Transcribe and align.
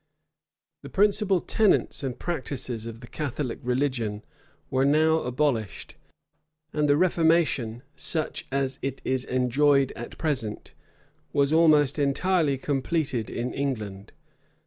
[]The 0.81 0.89
principal 0.89 1.39
tenets 1.39 2.01
and 2.01 2.17
practices 2.17 2.87
of 2.87 3.01
the 3.01 3.07
Catholic 3.07 3.59
religion 3.61 4.23
were 4.71 4.83
now 4.83 5.17
abolished, 5.19 5.93
and 6.73 6.89
the 6.89 6.97
reformation, 6.97 7.83
such 7.95 8.47
as 8.51 8.79
it 8.81 9.03
is 9.05 9.25
enjoyed 9.25 9.91
at 9.91 10.17
present, 10.17 10.73
was 11.33 11.53
almost 11.53 11.99
entirely 11.99 12.57
completed 12.57 13.29
in 13.29 13.53
England. 13.53 14.11